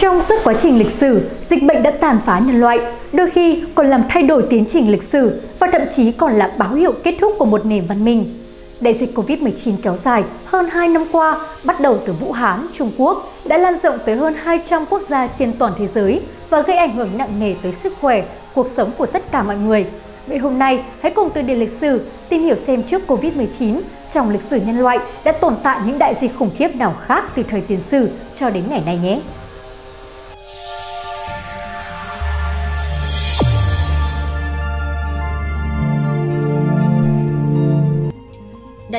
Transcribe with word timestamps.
Trong 0.00 0.22
suốt 0.22 0.34
quá 0.44 0.54
trình 0.62 0.78
lịch 0.78 0.90
sử, 0.90 1.30
dịch 1.48 1.62
bệnh 1.62 1.82
đã 1.82 1.90
tàn 1.90 2.18
phá 2.26 2.38
nhân 2.38 2.60
loại, 2.60 2.78
đôi 3.12 3.30
khi 3.30 3.62
còn 3.74 3.90
làm 3.90 4.04
thay 4.08 4.22
đổi 4.22 4.44
tiến 4.50 4.64
trình 4.72 4.90
lịch 4.90 5.02
sử 5.02 5.42
và 5.58 5.66
thậm 5.72 5.82
chí 5.96 6.12
còn 6.12 6.32
là 6.32 6.50
báo 6.58 6.74
hiệu 6.74 6.92
kết 7.04 7.14
thúc 7.20 7.32
của 7.38 7.44
một 7.44 7.66
nền 7.66 7.84
văn 7.88 8.04
minh. 8.04 8.24
Đại 8.80 8.94
dịch 8.94 9.14
Covid-19 9.14 9.74
kéo 9.82 9.96
dài 9.96 10.24
hơn 10.44 10.66
2 10.70 10.88
năm 10.88 11.04
qua, 11.12 11.40
bắt 11.64 11.80
đầu 11.80 11.98
từ 12.06 12.12
Vũ 12.12 12.32
Hán, 12.32 12.66
Trung 12.72 12.90
Quốc, 12.98 13.28
đã 13.44 13.58
lan 13.58 13.78
rộng 13.82 13.98
tới 14.06 14.16
hơn 14.16 14.34
200 14.42 14.84
quốc 14.90 15.02
gia 15.08 15.26
trên 15.26 15.52
toàn 15.58 15.72
thế 15.78 15.86
giới 15.86 16.20
và 16.50 16.62
gây 16.62 16.76
ảnh 16.76 16.96
hưởng 16.96 17.08
nặng 17.18 17.40
nề 17.40 17.54
tới 17.62 17.72
sức 17.72 17.92
khỏe, 18.00 18.22
cuộc 18.54 18.66
sống 18.76 18.90
của 18.98 19.06
tất 19.06 19.22
cả 19.32 19.42
mọi 19.42 19.56
người. 19.56 19.86
Vậy 20.26 20.38
hôm 20.38 20.58
nay, 20.58 20.84
hãy 21.00 21.12
cùng 21.12 21.30
từ 21.34 21.42
điển 21.42 21.58
lịch 21.58 21.76
sử 21.80 22.00
tìm 22.28 22.42
hiểu 22.42 22.56
xem 22.66 22.82
trước 22.82 23.02
Covid-19 23.06 23.80
trong 24.12 24.30
lịch 24.30 24.42
sử 24.42 24.56
nhân 24.56 24.78
loại 24.78 24.98
đã 25.24 25.32
tồn 25.32 25.54
tại 25.62 25.80
những 25.86 25.98
đại 25.98 26.14
dịch 26.20 26.36
khủng 26.38 26.50
khiếp 26.58 26.76
nào 26.76 26.94
khác 27.06 27.24
từ 27.34 27.42
thời 27.42 27.60
tiền 27.60 27.80
sử 27.90 28.10
cho 28.40 28.50
đến 28.50 28.64
ngày 28.70 28.82
nay 28.86 28.98
nhé. 29.02 29.20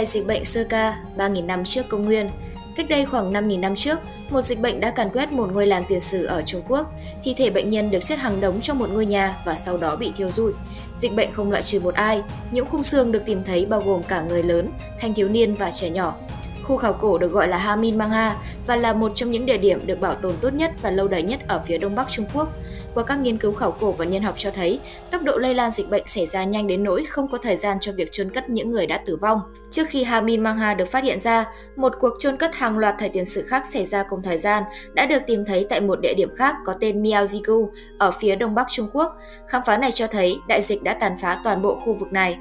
Đại 0.02 0.06
dịch 0.06 0.28
bệnh 0.28 0.46
sơ 0.46 0.64
ca 0.64 1.00
3.000 1.18 1.46
năm 1.46 1.64
trước 1.66 1.90
công 1.90 2.06
nguyên 2.06 2.30
Cách 2.76 2.90
đây 2.90 3.06
khoảng 3.06 3.34
5.000 3.34 3.60
năm 3.60 3.76
trước, 3.76 4.00
một 4.30 4.42
dịch 4.42 4.60
bệnh 4.60 4.80
đã 4.80 4.92
càn 4.92 5.10
quét 5.10 5.32
một 5.32 5.50
ngôi 5.54 5.68
làng 5.68 5.84
tiền 5.90 6.02
sử 6.02 6.26
ở 6.26 6.42
Trung 6.42 6.62
Quốc. 6.68 6.94
Thi 7.24 7.34
thể 7.38 7.50
bệnh 7.50 7.70
nhân 7.70 7.92
được 7.92 8.00
chất 8.04 8.20
hàng 8.20 8.42
đống 8.42 8.62
trong 8.62 8.80
một 8.80 8.90
ngôi 8.90 9.06
nhà 9.06 9.36
và 9.46 9.56
sau 9.56 9.78
đó 9.78 9.96
bị 9.96 10.12
thiêu 10.18 10.32
rụi. 10.32 10.54
Dịch 10.98 11.16
bệnh 11.16 11.32
không 11.32 11.52
loại 11.52 11.64
trừ 11.64 11.80
một 11.80 11.96
ai, 11.96 12.22
những 12.52 12.66
khung 12.66 12.84
xương 12.84 13.12
được 13.12 13.24
tìm 13.26 13.44
thấy 13.44 13.66
bao 13.66 13.82
gồm 13.82 14.04
cả 14.04 14.22
người 14.22 14.44
lớn, 14.44 14.72
thanh 15.00 15.14
thiếu 15.14 15.30
niên 15.30 15.56
và 15.56 15.72
trẻ 15.72 15.90
nhỏ. 15.90 16.16
Khu 16.64 16.78
khảo 16.78 16.94
cổ 16.94 17.18
được 17.18 17.32
gọi 17.32 17.48
là 17.48 17.58
Hamin 17.58 17.98
Mangha 17.98 18.36
và 18.68 18.76
là 18.76 18.94
một 18.94 19.12
trong 19.16 19.32
những 19.32 19.46
địa 19.46 19.58
điểm 19.58 19.88
được 19.88 20.00
bảo 20.00 20.16
tồn 20.16 20.36
tốt 20.42 20.54
nhất 20.54 20.72
và 20.82 20.92
lâu 20.92 21.08
đời 21.08 21.24
nhất 21.24 21.40
ở 21.48 21.62
phía 21.66 21.78
đông 21.78 21.96
bắc 21.96 22.10
Trung 22.10 22.26
Quốc. 22.34 22.50
Qua 22.94 23.04
các 23.04 23.20
nghiên 23.20 23.38
cứu 23.38 23.54
khảo 23.54 23.72
cổ 23.72 23.92
và 23.92 24.06
nhân 24.06 24.24
học 24.24 24.36
cho 24.38 24.52
thấy, 24.52 24.80
tốc 25.12 25.22
độ 25.24 25.38
lây 25.38 25.56
lan 25.56 25.72
dịch 25.72 25.90
bệnh 25.90 26.04
xảy 26.08 26.26
ra 26.26 26.44
nhanh 26.44 26.68
đến 26.68 26.84
nỗi 26.84 27.06
không 27.06 27.32
có 27.32 27.38
thời 27.38 27.56
gian 27.56 27.78
cho 27.82 27.92
việc 27.92 28.12
chôn 28.12 28.30
cất 28.30 28.50
những 28.50 28.72
người 28.72 28.88
đã 28.88 28.98
tử 29.06 29.16
vong. 29.16 29.42
Trước 29.70 29.88
khi 29.90 30.04
Hamin 30.04 30.44
Mangha 30.44 30.74
được 30.74 30.92
phát 30.92 31.04
hiện 31.04 31.20
ra, 31.20 31.46
một 31.76 31.94
cuộc 32.00 32.14
chôn 32.20 32.38
cất 32.38 32.56
hàng 32.56 32.78
loạt 32.78 32.96
thời 33.00 33.10
tiền 33.10 33.26
sử 33.26 33.44
khác 33.44 33.66
xảy 33.66 33.86
ra 33.86 34.04
cùng 34.04 34.22
thời 34.22 34.38
gian 34.38 34.64
đã 34.94 35.06
được 35.06 35.22
tìm 35.28 35.46
thấy 35.46 35.66
tại 35.70 35.82
một 35.82 36.00
địa 36.02 36.14
điểm 36.14 36.30
khác 36.36 36.56
có 36.66 36.74
tên 36.80 37.04
Miaojigu 37.04 37.70
ở 37.98 38.12
phía 38.12 38.36
đông 38.36 38.56
bắc 38.56 38.68
Trung 38.70 38.90
Quốc. 38.94 39.18
Khám 39.48 39.62
phá 39.66 39.78
này 39.78 39.92
cho 39.92 40.08
thấy 40.08 40.40
đại 40.48 40.62
dịch 40.62 40.84
đã 40.84 40.94
tàn 40.94 41.16
phá 41.22 41.42
toàn 41.44 41.62
bộ 41.62 41.76
khu 41.86 41.94
vực 41.94 42.14
này. 42.14 42.38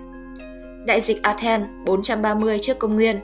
Đại 0.87 1.01
dịch 1.01 1.23
Athens 1.23 1.67
430 1.87 2.59
trước 2.59 2.79
công 2.79 2.95
nguyên 2.95 3.20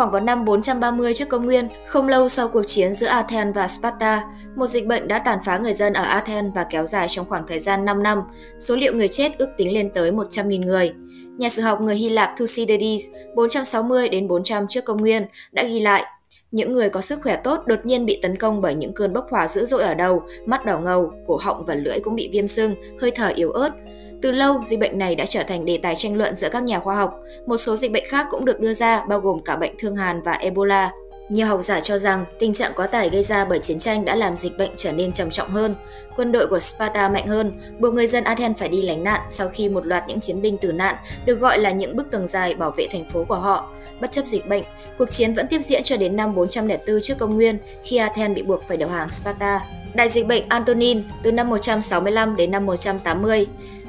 Khoảng 0.00 0.12
vào 0.12 0.20
năm 0.20 0.44
430 0.44 1.14
trước 1.14 1.28
công 1.28 1.44
nguyên, 1.44 1.68
không 1.86 2.08
lâu 2.08 2.28
sau 2.28 2.48
cuộc 2.48 2.62
chiến 2.66 2.94
giữa 2.94 3.06
Athens 3.06 3.56
và 3.56 3.68
Sparta, 3.68 4.24
một 4.56 4.66
dịch 4.66 4.86
bệnh 4.86 5.08
đã 5.08 5.18
tàn 5.18 5.38
phá 5.44 5.58
người 5.58 5.72
dân 5.72 5.92
ở 5.92 6.02
Athens 6.02 6.54
và 6.54 6.64
kéo 6.64 6.86
dài 6.86 7.08
trong 7.08 7.26
khoảng 7.28 7.46
thời 7.48 7.58
gian 7.58 7.84
5 7.84 8.02
năm. 8.02 8.22
Số 8.58 8.76
liệu 8.76 8.94
người 8.94 9.08
chết 9.08 9.38
ước 9.38 9.48
tính 9.56 9.74
lên 9.74 9.90
tới 9.94 10.10
100.000 10.10 10.64
người. 10.64 10.92
Nhà 11.38 11.48
sử 11.48 11.62
học 11.62 11.80
người 11.80 11.96
Hy 11.96 12.08
Lạp 12.08 12.36
Thucydides 12.36 13.08
460 13.36 14.08
đến 14.08 14.28
400 14.28 14.66
trước 14.68 14.84
công 14.84 15.00
nguyên 15.00 15.26
đã 15.52 15.62
ghi 15.62 15.80
lại 15.80 16.04
những 16.50 16.72
người 16.72 16.90
có 16.90 17.00
sức 17.00 17.20
khỏe 17.22 17.36
tốt 17.44 17.66
đột 17.66 17.78
nhiên 17.84 18.06
bị 18.06 18.18
tấn 18.22 18.36
công 18.36 18.60
bởi 18.60 18.74
những 18.74 18.92
cơn 18.92 19.12
bốc 19.12 19.26
hỏa 19.30 19.48
dữ 19.48 19.64
dội 19.64 19.82
ở 19.82 19.94
đầu, 19.94 20.22
mắt 20.46 20.64
đỏ 20.64 20.78
ngầu, 20.78 21.12
cổ 21.26 21.38
họng 21.42 21.64
và 21.66 21.74
lưỡi 21.74 22.00
cũng 22.00 22.14
bị 22.14 22.30
viêm 22.32 22.48
sưng, 22.48 22.74
hơi 23.00 23.10
thở 23.10 23.28
yếu 23.28 23.50
ớt, 23.50 23.70
từ 24.22 24.30
lâu, 24.30 24.62
dịch 24.64 24.78
bệnh 24.78 24.98
này 24.98 25.14
đã 25.14 25.26
trở 25.26 25.42
thành 25.42 25.64
đề 25.64 25.78
tài 25.82 25.94
tranh 25.96 26.16
luận 26.16 26.34
giữa 26.34 26.48
các 26.48 26.62
nhà 26.62 26.80
khoa 26.80 26.94
học. 26.94 27.20
Một 27.46 27.56
số 27.56 27.76
dịch 27.76 27.92
bệnh 27.92 28.04
khác 28.08 28.26
cũng 28.30 28.44
được 28.44 28.60
đưa 28.60 28.74
ra, 28.74 29.04
bao 29.06 29.20
gồm 29.20 29.40
cả 29.44 29.56
bệnh 29.56 29.74
thương 29.78 29.96
hàn 29.96 30.22
và 30.22 30.32
Ebola. 30.32 30.90
Nhiều 31.28 31.46
học 31.46 31.60
giả 31.62 31.80
cho 31.80 31.98
rằng 31.98 32.24
tình 32.38 32.52
trạng 32.52 32.72
quá 32.76 32.86
tải 32.86 33.10
gây 33.10 33.22
ra 33.22 33.44
bởi 33.44 33.58
chiến 33.58 33.78
tranh 33.78 34.04
đã 34.04 34.16
làm 34.16 34.36
dịch 34.36 34.58
bệnh 34.58 34.70
trở 34.76 34.92
nên 34.92 35.12
trầm 35.12 35.30
trọng 35.30 35.50
hơn. 35.50 35.74
Quân 36.16 36.32
đội 36.32 36.46
của 36.46 36.58
Sparta 36.58 37.08
mạnh 37.08 37.26
hơn, 37.26 37.52
buộc 37.78 37.94
người 37.94 38.06
dân 38.06 38.24
Athens 38.24 38.58
phải 38.58 38.68
đi 38.68 38.82
lánh 38.82 39.04
nạn 39.04 39.20
sau 39.28 39.48
khi 39.48 39.68
một 39.68 39.86
loạt 39.86 40.04
những 40.08 40.20
chiến 40.20 40.42
binh 40.42 40.58
tử 40.58 40.72
nạn 40.72 40.96
được 41.24 41.40
gọi 41.40 41.58
là 41.58 41.70
những 41.70 41.96
bức 41.96 42.10
tường 42.10 42.26
dài 42.26 42.54
bảo 42.54 42.70
vệ 42.76 42.86
thành 42.92 43.10
phố 43.10 43.24
của 43.24 43.34
họ. 43.34 43.70
Bất 44.00 44.12
chấp 44.12 44.26
dịch 44.26 44.48
bệnh, 44.48 44.62
cuộc 44.98 45.10
chiến 45.10 45.34
vẫn 45.34 45.46
tiếp 45.48 45.60
diễn 45.60 45.82
cho 45.82 45.96
đến 45.96 46.16
năm 46.16 46.34
404 46.34 47.00
trước 47.02 47.18
công 47.18 47.34
nguyên 47.34 47.58
khi 47.84 47.96
Athens 47.96 48.34
bị 48.36 48.42
buộc 48.42 48.62
phải 48.68 48.76
đầu 48.76 48.90
hàng 48.90 49.10
Sparta. 49.10 49.60
Đại 49.94 50.08
dịch 50.08 50.26
bệnh 50.26 50.48
Antonin 50.48 51.02
từ 51.22 51.32
năm 51.32 51.50
165 51.50 52.36
đến 52.36 52.50
năm 52.50 52.66
180 52.66 53.46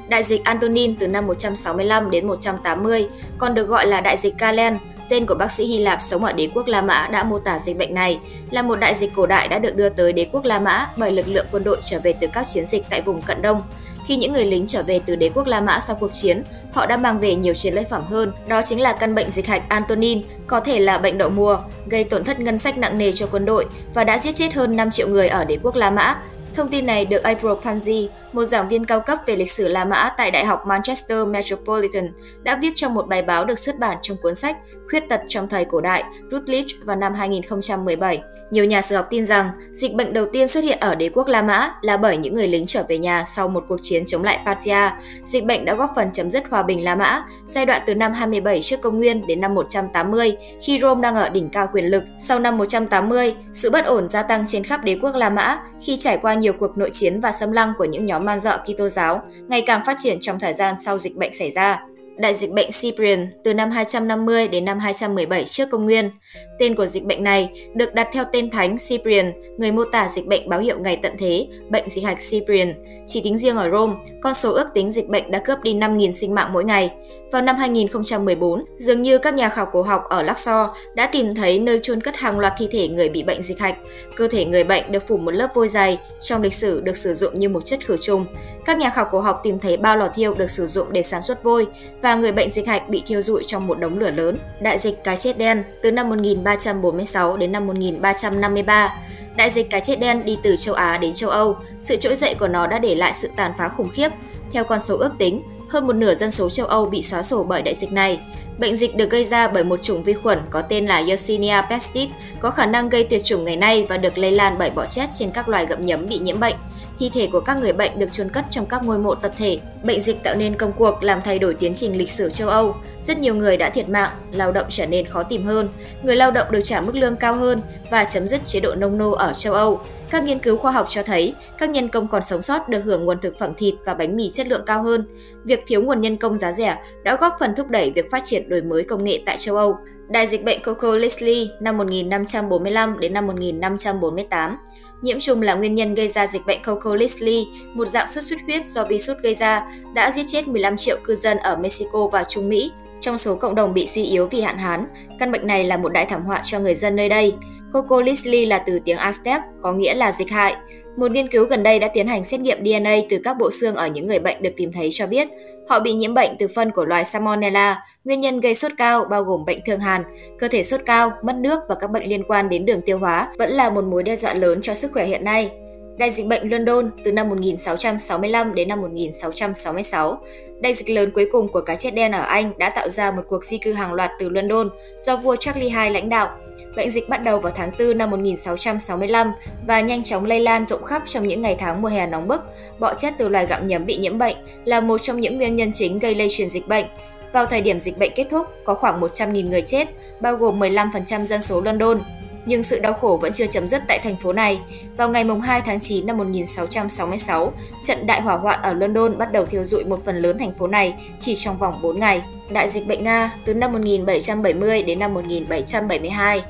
Đại 0.08 0.22
dịch 0.22 0.44
Antonin 0.44 0.94
từ 0.96 1.08
năm 1.08 1.26
165 1.26 2.10
đến 2.10 2.26
180, 2.26 3.08
còn 3.38 3.54
được 3.54 3.68
gọi 3.68 3.86
là 3.86 4.00
đại 4.00 4.16
dịch 4.16 4.38
Galen, 4.38 4.78
tên 5.08 5.26
của 5.26 5.34
bác 5.34 5.52
sĩ 5.52 5.64
Hy 5.64 5.78
Lạp 5.78 6.00
sống 6.00 6.24
ở 6.24 6.32
đế 6.32 6.48
quốc 6.54 6.66
La 6.66 6.82
Mã 6.82 7.08
đã 7.12 7.24
mô 7.24 7.38
tả 7.38 7.58
dịch 7.58 7.78
bệnh 7.78 7.94
này, 7.94 8.18
là 8.50 8.62
một 8.62 8.74
đại 8.74 8.94
dịch 8.94 9.12
cổ 9.16 9.26
đại 9.26 9.48
đã 9.48 9.58
được 9.58 9.76
đưa 9.76 9.88
tới 9.88 10.12
đế 10.12 10.26
quốc 10.32 10.44
La 10.44 10.58
Mã 10.58 10.86
bởi 10.96 11.12
lực 11.12 11.28
lượng 11.28 11.46
quân 11.52 11.64
đội 11.64 11.78
trở 11.84 11.98
về 11.98 12.12
từ 12.12 12.26
các 12.32 12.46
chiến 12.48 12.66
dịch 12.66 12.84
tại 12.90 13.02
vùng 13.02 13.22
cận 13.22 13.42
Đông. 13.42 13.62
Khi 14.06 14.16
những 14.16 14.32
người 14.32 14.44
lính 14.44 14.66
trở 14.66 14.82
về 14.82 15.00
từ 15.06 15.16
đế 15.16 15.28
quốc 15.28 15.46
La 15.46 15.60
Mã 15.60 15.80
sau 15.80 15.96
cuộc 16.00 16.12
chiến, 16.12 16.42
họ 16.72 16.86
đã 16.86 16.96
mang 16.96 17.20
về 17.20 17.34
nhiều 17.34 17.54
chiến 17.54 17.74
lợi 17.74 17.84
phẩm 17.90 18.04
hơn, 18.06 18.32
đó 18.46 18.62
chính 18.64 18.80
là 18.80 18.92
căn 18.92 19.14
bệnh 19.14 19.30
dịch 19.30 19.46
hạch 19.46 19.68
Antonin, 19.68 20.22
có 20.46 20.60
thể 20.60 20.78
là 20.78 20.98
bệnh 20.98 21.18
đậu 21.18 21.30
mùa, 21.30 21.58
gây 21.86 22.04
tổn 22.04 22.24
thất 22.24 22.40
ngân 22.40 22.58
sách 22.58 22.78
nặng 22.78 22.98
nề 22.98 23.12
cho 23.12 23.26
quân 23.30 23.44
đội 23.44 23.66
và 23.94 24.04
đã 24.04 24.18
giết 24.18 24.34
chết 24.34 24.54
hơn 24.54 24.76
5 24.76 24.90
triệu 24.90 25.08
người 25.08 25.28
ở 25.28 25.44
đế 25.44 25.58
quốc 25.62 25.76
La 25.76 25.90
Mã, 25.90 26.16
Thông 26.56 26.68
tin 26.68 26.86
này 26.86 27.04
được 27.04 27.22
April 27.22 27.52
Panzi, 27.52 28.08
một 28.32 28.44
giảng 28.44 28.68
viên 28.68 28.84
cao 28.84 29.00
cấp 29.00 29.18
về 29.26 29.36
lịch 29.36 29.50
sử 29.50 29.68
La 29.68 29.84
Mã 29.84 30.10
tại 30.16 30.30
Đại 30.30 30.44
học 30.44 30.66
Manchester 30.66 31.26
Metropolitan, 31.28 32.12
đã 32.42 32.58
viết 32.62 32.72
trong 32.74 32.94
một 32.94 33.08
bài 33.08 33.22
báo 33.22 33.44
được 33.44 33.58
xuất 33.58 33.78
bản 33.78 33.98
trong 34.02 34.16
cuốn 34.16 34.34
sách 34.34 34.56
Khuyết 34.90 35.08
tật 35.08 35.20
trong 35.28 35.48
thời 35.48 35.64
cổ 35.64 35.80
đại 35.80 36.04
Routledge 36.30 36.76
vào 36.84 36.96
năm 36.96 37.14
2017. 37.14 38.22
Nhiều 38.50 38.64
nhà 38.64 38.82
sử 38.82 38.96
học 38.96 39.06
tin 39.10 39.26
rằng 39.26 39.50
dịch 39.70 39.94
bệnh 39.94 40.12
đầu 40.12 40.26
tiên 40.32 40.48
xuất 40.48 40.64
hiện 40.64 40.78
ở 40.80 40.94
đế 40.94 41.08
quốc 41.08 41.28
La 41.28 41.42
Mã 41.42 41.74
là 41.82 41.96
bởi 41.96 42.16
những 42.16 42.34
người 42.34 42.48
lính 42.48 42.66
trở 42.66 42.84
về 42.88 42.98
nhà 42.98 43.24
sau 43.24 43.48
một 43.48 43.64
cuộc 43.68 43.78
chiến 43.82 44.04
chống 44.06 44.22
lại 44.22 44.38
Parthia. 44.46 44.90
Dịch 45.22 45.44
bệnh 45.44 45.64
đã 45.64 45.74
góp 45.74 45.92
phần 45.96 46.12
chấm 46.12 46.30
dứt 46.30 46.42
hòa 46.50 46.62
bình 46.62 46.84
La 46.84 46.94
Mã, 46.96 47.24
giai 47.46 47.66
đoạn 47.66 47.82
từ 47.86 47.94
năm 47.94 48.12
27 48.12 48.62
trước 48.62 48.80
công 48.80 48.98
nguyên 48.98 49.26
đến 49.26 49.40
năm 49.40 49.54
180, 49.54 50.36
khi 50.62 50.78
Rome 50.82 51.02
đang 51.02 51.14
ở 51.14 51.28
đỉnh 51.28 51.48
cao 51.48 51.68
quyền 51.72 51.84
lực. 51.84 52.02
Sau 52.18 52.38
năm 52.38 52.58
180, 52.58 53.34
sự 53.52 53.70
bất 53.70 53.84
ổn 53.84 54.08
gia 54.08 54.22
tăng 54.22 54.44
trên 54.46 54.64
khắp 54.64 54.84
đế 54.84 54.98
quốc 55.02 55.16
La 55.16 55.30
Mã 55.30 55.58
khi 55.80 55.96
trải 55.96 56.18
qua 56.18 56.34
nhiều 56.34 56.52
cuộc 56.52 56.78
nội 56.78 56.90
chiến 56.92 57.20
và 57.20 57.32
xâm 57.32 57.52
lăng 57.52 57.72
của 57.78 57.84
những 57.84 58.06
nhóm 58.06 58.21
man 58.22 58.40
dợ 58.40 58.58
Kitô 58.58 58.88
giáo, 58.88 59.22
ngày 59.48 59.62
càng 59.66 59.82
phát 59.86 59.96
triển 59.98 60.18
trong 60.20 60.40
thời 60.40 60.52
gian 60.52 60.74
sau 60.84 60.98
dịch 60.98 61.16
bệnh 61.16 61.32
xảy 61.32 61.50
ra 61.50 61.80
đại 62.16 62.34
dịch 62.34 62.50
bệnh 62.50 62.70
Cyprian 62.82 63.30
từ 63.44 63.54
năm 63.54 63.70
250 63.70 64.48
đến 64.48 64.64
năm 64.64 64.78
217 64.78 65.44
trước 65.44 65.70
công 65.70 65.84
nguyên. 65.84 66.10
Tên 66.58 66.74
của 66.74 66.86
dịch 66.86 67.04
bệnh 67.04 67.24
này 67.24 67.50
được 67.74 67.94
đặt 67.94 68.08
theo 68.12 68.24
tên 68.32 68.50
thánh 68.50 68.76
Cyprian, 68.88 69.32
người 69.58 69.72
mô 69.72 69.84
tả 69.84 70.08
dịch 70.08 70.26
bệnh 70.26 70.48
báo 70.48 70.60
hiệu 70.60 70.78
ngày 70.78 70.98
tận 71.02 71.12
thế, 71.18 71.46
bệnh 71.68 71.88
dịch 71.88 72.04
hạch 72.04 72.18
Cyprian. 72.30 72.74
Chỉ 73.06 73.20
tính 73.20 73.38
riêng 73.38 73.56
ở 73.56 73.70
Rome, 73.70 73.94
con 74.22 74.34
số 74.34 74.52
ước 74.52 74.68
tính 74.74 74.90
dịch 74.90 75.08
bệnh 75.08 75.30
đã 75.30 75.38
cướp 75.38 75.62
đi 75.62 75.74
5.000 75.74 76.10
sinh 76.10 76.34
mạng 76.34 76.52
mỗi 76.52 76.64
ngày. 76.64 76.90
Vào 77.32 77.42
năm 77.42 77.56
2014, 77.56 78.64
dường 78.76 79.02
như 79.02 79.18
các 79.18 79.34
nhà 79.34 79.48
khảo 79.48 79.66
cổ 79.66 79.82
học 79.82 80.04
ở 80.08 80.22
Luxor 80.22 80.70
đã 80.94 81.06
tìm 81.06 81.34
thấy 81.34 81.58
nơi 81.58 81.80
chôn 81.82 82.00
cất 82.00 82.16
hàng 82.16 82.38
loạt 82.38 82.52
thi 82.58 82.68
thể 82.72 82.88
người 82.88 83.08
bị 83.08 83.22
bệnh 83.22 83.42
dịch 83.42 83.60
hạch. 83.60 83.76
Cơ 84.16 84.28
thể 84.28 84.44
người 84.44 84.64
bệnh 84.64 84.92
được 84.92 85.08
phủ 85.08 85.16
một 85.16 85.30
lớp 85.30 85.48
vôi 85.54 85.68
dày, 85.68 85.98
trong 86.20 86.42
lịch 86.42 86.54
sử 86.54 86.80
được 86.80 86.96
sử 86.96 87.14
dụng 87.14 87.38
như 87.38 87.48
một 87.48 87.64
chất 87.64 87.86
khử 87.86 87.96
trùng. 88.00 88.26
Các 88.64 88.78
nhà 88.78 88.90
khảo 88.90 89.08
cổ 89.10 89.20
học 89.20 89.40
tìm 89.42 89.58
thấy 89.58 89.76
bao 89.76 89.96
lò 89.96 90.08
thiêu 90.14 90.34
được 90.34 90.50
sử 90.50 90.66
dụng 90.66 90.92
để 90.92 91.02
sản 91.02 91.22
xuất 91.22 91.42
vôi 91.42 91.66
và 92.02 92.14
người 92.14 92.32
bệnh 92.32 92.50
dịch 92.50 92.66
hạch 92.66 92.88
bị 92.88 93.02
thiêu 93.06 93.22
rụi 93.22 93.44
trong 93.46 93.66
một 93.66 93.78
đống 93.78 93.98
lửa 93.98 94.10
lớn. 94.10 94.38
Đại 94.60 94.78
dịch 94.78 95.04
cái 95.04 95.16
chết 95.16 95.38
đen 95.38 95.64
từ 95.82 95.90
năm 95.90 96.08
1346 96.08 97.36
đến 97.36 97.52
năm 97.52 97.66
1353. 97.66 98.96
Đại 99.36 99.50
dịch 99.50 99.70
cái 99.70 99.80
chết 99.80 100.00
đen 100.00 100.22
đi 100.24 100.38
từ 100.42 100.56
châu 100.56 100.74
Á 100.74 100.98
đến 100.98 101.14
châu 101.14 101.30
Âu, 101.30 101.56
sự 101.80 101.96
trỗi 101.96 102.14
dậy 102.14 102.34
của 102.40 102.48
nó 102.48 102.66
đã 102.66 102.78
để 102.78 102.94
lại 102.94 103.12
sự 103.14 103.28
tàn 103.36 103.52
phá 103.58 103.68
khủng 103.68 103.90
khiếp. 103.90 104.08
Theo 104.52 104.64
con 104.64 104.80
số 104.80 104.98
ước 104.98 105.12
tính, 105.18 105.42
hơn 105.72 105.86
một 105.86 105.96
nửa 105.96 106.14
dân 106.14 106.30
số 106.30 106.50
châu 106.50 106.66
Âu 106.66 106.86
bị 106.86 107.02
xóa 107.02 107.22
sổ 107.22 107.44
bởi 107.48 107.62
đại 107.62 107.74
dịch 107.74 107.92
này. 107.92 108.20
Bệnh 108.58 108.76
dịch 108.76 108.96
được 108.96 109.10
gây 109.10 109.24
ra 109.24 109.48
bởi 109.48 109.64
một 109.64 109.82
chủng 109.82 110.02
vi 110.02 110.12
khuẩn 110.12 110.38
có 110.50 110.62
tên 110.62 110.86
là 110.86 110.96
Yersinia 111.08 111.62
pestis, 111.70 112.10
có 112.40 112.50
khả 112.50 112.66
năng 112.66 112.88
gây 112.88 113.04
tuyệt 113.04 113.24
chủng 113.24 113.44
ngày 113.44 113.56
nay 113.56 113.86
và 113.88 113.96
được 113.96 114.18
lây 114.18 114.32
lan 114.32 114.54
bởi 114.58 114.70
bọ 114.70 114.86
chét 114.86 115.08
trên 115.14 115.30
các 115.30 115.48
loài 115.48 115.66
gặm 115.66 115.86
nhấm 115.86 116.08
bị 116.08 116.18
nhiễm 116.18 116.40
bệnh. 116.40 116.56
Thi 116.98 117.10
thể 117.14 117.28
của 117.32 117.40
các 117.40 117.56
người 117.56 117.72
bệnh 117.72 117.98
được 117.98 118.12
chôn 118.12 118.28
cất 118.28 118.44
trong 118.50 118.66
các 118.66 118.84
ngôi 118.84 118.98
mộ 118.98 119.14
tập 119.14 119.32
thể. 119.38 119.58
Bệnh 119.82 120.00
dịch 120.00 120.22
tạo 120.22 120.34
nên 120.34 120.56
công 120.56 120.72
cuộc 120.72 121.02
làm 121.02 121.22
thay 121.24 121.38
đổi 121.38 121.54
tiến 121.54 121.74
trình 121.74 121.98
lịch 121.98 122.10
sử 122.10 122.30
châu 122.30 122.48
Âu. 122.48 122.76
Rất 123.02 123.18
nhiều 123.18 123.34
người 123.34 123.56
đã 123.56 123.70
thiệt 123.70 123.88
mạng, 123.88 124.10
lao 124.32 124.52
động 124.52 124.66
trở 124.68 124.86
nên 124.86 125.06
khó 125.06 125.22
tìm 125.22 125.44
hơn, 125.44 125.68
người 126.02 126.16
lao 126.16 126.30
động 126.30 126.46
được 126.50 126.60
trả 126.64 126.80
mức 126.80 126.96
lương 126.96 127.16
cao 127.16 127.34
hơn 127.34 127.60
và 127.90 128.04
chấm 128.04 128.28
dứt 128.28 128.44
chế 128.44 128.60
độ 128.60 128.74
nông 128.74 128.98
nô 128.98 129.10
ở 129.10 129.32
châu 129.32 129.54
Âu. 129.54 129.80
Các 130.12 130.24
nghiên 130.24 130.38
cứu 130.38 130.56
khoa 130.56 130.72
học 130.72 130.86
cho 130.88 131.02
thấy 131.02 131.34
các 131.58 131.70
nhân 131.70 131.88
công 131.88 132.08
còn 132.08 132.22
sống 132.22 132.42
sót 132.42 132.68
được 132.68 132.80
hưởng 132.84 133.04
nguồn 133.04 133.20
thực 133.20 133.38
phẩm 133.38 133.54
thịt 133.54 133.74
và 133.84 133.94
bánh 133.94 134.16
mì 134.16 134.30
chất 134.30 134.48
lượng 134.48 134.62
cao 134.66 134.82
hơn. 134.82 135.06
Việc 135.44 135.62
thiếu 135.66 135.82
nguồn 135.82 136.00
nhân 136.00 136.16
công 136.16 136.36
giá 136.36 136.52
rẻ 136.52 136.76
đã 137.04 137.16
góp 137.16 137.36
phần 137.40 137.54
thúc 137.56 137.68
đẩy 137.68 137.90
việc 137.90 138.10
phát 138.10 138.20
triển 138.24 138.48
đổi 138.48 138.62
mới 138.62 138.84
công 138.84 139.04
nghệ 139.04 139.22
tại 139.26 139.36
châu 139.38 139.56
Âu. 139.56 139.76
Đại 140.08 140.26
dịch 140.26 140.44
bệnh 140.44 140.62
Coco 140.62 140.96
Leslie 140.96 141.48
năm 141.60 141.78
1545 141.78 143.00
đến 143.00 143.12
năm 143.12 143.26
1548 143.26 144.58
Nhiễm 145.02 145.20
trùng 145.20 145.42
là 145.42 145.54
nguyên 145.54 145.74
nhân 145.74 145.94
gây 145.94 146.08
ra 146.08 146.26
dịch 146.26 146.46
bệnh 146.46 146.62
Coco 146.62 146.94
Leslie, 146.94 147.44
một 147.74 147.84
dạng 147.84 148.06
xuất 148.06 148.24
xuất 148.24 148.38
huyết 148.46 148.66
do 148.66 148.84
virus 148.84 149.18
gây 149.22 149.34
ra, 149.34 149.66
đã 149.94 150.10
giết 150.10 150.24
chết 150.26 150.48
15 150.48 150.76
triệu 150.76 150.96
cư 151.04 151.14
dân 151.14 151.36
ở 151.38 151.56
Mexico 151.56 152.06
và 152.06 152.24
Trung 152.24 152.48
Mỹ. 152.48 152.72
Trong 153.00 153.18
số 153.18 153.34
cộng 153.34 153.54
đồng 153.54 153.74
bị 153.74 153.86
suy 153.86 154.04
yếu 154.04 154.26
vì 154.26 154.40
hạn 154.40 154.58
hán, 154.58 154.86
căn 155.18 155.32
bệnh 155.32 155.46
này 155.46 155.64
là 155.64 155.76
một 155.76 155.92
đại 155.92 156.06
thảm 156.06 156.24
họa 156.24 156.42
cho 156.44 156.58
người 156.58 156.74
dân 156.74 156.96
nơi 156.96 157.08
đây. 157.08 157.34
Cocolisli 157.72 158.46
là 158.46 158.58
từ 158.58 158.78
tiếng 158.84 158.96
Aztec, 158.96 159.40
có 159.62 159.72
nghĩa 159.72 159.94
là 159.94 160.12
dịch 160.12 160.30
hại. 160.30 160.56
Một 160.96 161.10
nghiên 161.10 161.28
cứu 161.28 161.44
gần 161.44 161.62
đây 161.62 161.78
đã 161.78 161.88
tiến 161.88 162.08
hành 162.08 162.24
xét 162.24 162.40
nghiệm 162.40 162.64
DNA 162.64 162.96
từ 163.08 163.18
các 163.24 163.36
bộ 163.38 163.50
xương 163.50 163.76
ở 163.76 163.86
những 163.86 164.06
người 164.06 164.18
bệnh 164.18 164.42
được 164.42 164.50
tìm 164.56 164.72
thấy 164.72 164.88
cho 164.92 165.06
biết 165.06 165.28
họ 165.68 165.80
bị 165.80 165.92
nhiễm 165.92 166.14
bệnh 166.14 166.30
từ 166.38 166.48
phân 166.54 166.70
của 166.70 166.84
loài 166.84 167.04
Salmonella. 167.04 167.84
Nguyên 168.04 168.20
nhân 168.20 168.40
gây 168.40 168.54
sốt 168.54 168.72
cao 168.78 169.04
bao 169.10 169.22
gồm 169.22 169.44
bệnh 169.44 169.60
thương 169.66 169.80
hàn, 169.80 170.02
cơ 170.38 170.48
thể 170.48 170.62
sốt 170.62 170.80
cao, 170.86 171.12
mất 171.22 171.36
nước 171.36 171.60
và 171.68 171.74
các 171.74 171.90
bệnh 171.90 172.08
liên 172.08 172.22
quan 172.28 172.48
đến 172.48 172.64
đường 172.64 172.80
tiêu 172.80 172.98
hóa 172.98 173.28
vẫn 173.38 173.50
là 173.50 173.70
một 173.70 173.84
mối 173.84 174.02
đe 174.02 174.16
dọa 174.16 174.34
lớn 174.34 174.62
cho 174.62 174.74
sức 174.74 174.92
khỏe 174.92 175.04
hiện 175.04 175.24
nay. 175.24 175.50
Đại 175.96 176.10
dịch 176.10 176.26
bệnh 176.26 176.50
London 176.50 176.90
từ 177.04 177.12
năm 177.12 177.28
1665 177.28 178.54
đến 178.54 178.68
năm 178.68 178.80
1666. 178.80 180.18
Đại 180.60 180.72
dịch 180.72 180.90
lớn 180.90 181.10
cuối 181.14 181.28
cùng 181.32 181.48
của 181.48 181.60
cá 181.60 181.76
chết 181.76 181.94
đen 181.94 182.12
ở 182.12 182.22
Anh 182.22 182.52
đã 182.58 182.70
tạo 182.70 182.88
ra 182.88 183.10
một 183.10 183.22
cuộc 183.28 183.44
di 183.44 183.58
cư 183.58 183.72
hàng 183.72 183.92
loạt 183.92 184.10
từ 184.18 184.28
London 184.28 184.68
do 185.00 185.16
vua 185.16 185.36
Charles 185.36 185.72
II 185.72 185.90
lãnh 185.90 186.08
đạo. 186.08 186.36
Bệnh 186.76 186.90
dịch 186.90 187.08
bắt 187.08 187.22
đầu 187.22 187.38
vào 187.38 187.52
tháng 187.56 187.70
4 187.78 187.98
năm 187.98 188.10
1665 188.10 189.32
và 189.66 189.80
nhanh 189.80 190.02
chóng 190.02 190.24
lây 190.24 190.40
lan 190.40 190.66
rộng 190.66 190.84
khắp 190.84 191.02
trong 191.06 191.26
những 191.26 191.42
ngày 191.42 191.56
tháng 191.58 191.82
mùa 191.82 191.88
hè 191.88 192.06
nóng 192.06 192.28
bức. 192.28 192.40
Bọ 192.78 192.94
chết 192.94 193.14
từ 193.18 193.28
loài 193.28 193.46
gặm 193.46 193.66
nhấm 193.66 193.86
bị 193.86 193.96
nhiễm 193.96 194.18
bệnh 194.18 194.36
là 194.64 194.80
một 194.80 194.98
trong 195.02 195.20
những 195.20 195.36
nguyên 195.36 195.56
nhân 195.56 195.70
chính 195.74 195.98
gây 195.98 196.14
lây 196.14 196.28
truyền 196.30 196.48
dịch 196.48 196.68
bệnh. 196.68 196.86
Vào 197.32 197.46
thời 197.46 197.60
điểm 197.60 197.80
dịch 197.80 197.98
bệnh 197.98 198.12
kết 198.14 198.26
thúc, 198.30 198.46
có 198.64 198.74
khoảng 198.74 199.00
100.000 199.00 199.48
người 199.48 199.62
chết, 199.62 199.88
bao 200.20 200.36
gồm 200.36 200.60
15% 200.60 201.24
dân 201.24 201.42
số 201.42 201.60
London. 201.60 202.00
Nhưng 202.46 202.62
sự 202.62 202.78
đau 202.78 202.92
khổ 202.92 203.18
vẫn 203.22 203.32
chưa 203.32 203.46
chấm 203.46 203.66
dứt 203.66 203.82
tại 203.88 203.98
thành 204.02 204.16
phố 204.16 204.32
này. 204.32 204.60
Vào 204.96 205.08
ngày 205.08 205.24
2 205.42 205.60
tháng 205.60 205.80
9 205.80 206.06
năm 206.06 206.16
1666, 206.16 207.52
trận 207.82 208.06
đại 208.06 208.20
hỏa 208.20 208.36
hoạn 208.36 208.62
ở 208.62 208.72
London 208.72 209.18
bắt 209.18 209.32
đầu 209.32 209.46
thiêu 209.46 209.64
dụi 209.64 209.84
một 209.84 210.04
phần 210.04 210.16
lớn 210.16 210.38
thành 210.38 210.54
phố 210.54 210.66
này 210.66 210.94
chỉ 211.18 211.34
trong 211.36 211.58
vòng 211.58 211.82
4 211.82 212.00
ngày. 212.00 212.22
Đại 212.50 212.68
dịch 212.68 212.86
bệnh 212.86 213.04
Nga 213.04 213.32
từ 213.44 213.54
năm 213.54 213.72
1770 213.72 214.82
đến 214.82 214.98
năm 214.98 215.14
1772 215.14 216.42